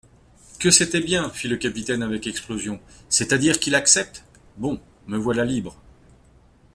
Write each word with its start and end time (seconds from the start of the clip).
Que 0.59 0.71
c'était 0.71 0.99
bien! 0.99 1.29
fit 1.29 1.47
le 1.47 1.57
capitaine 1.57 2.01
avec 2.01 2.25
explosion, 2.25 2.79
c'est-à-dire 3.07 3.59
qu'il 3.59 3.75
accepte? 3.75 4.23
Bon! 4.57 4.81
me 5.05 5.15
voilà 5.15 5.45
libre. 5.45 5.77